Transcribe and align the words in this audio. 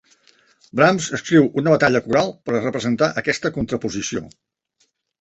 Brahms 0.79 1.09
escriu 1.17 1.45
una 1.63 1.75
batalla 1.75 2.03
coral 2.07 2.33
per 2.49 2.57
representar 2.57 3.13
aquesta 3.23 3.55
contraposició. 3.61 4.29